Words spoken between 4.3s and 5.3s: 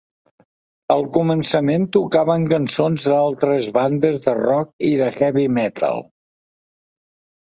rock i de